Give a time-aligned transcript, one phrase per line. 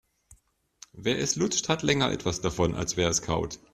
[0.93, 3.59] Wer es lutscht, hat länger etwas davon, als wer es kaut.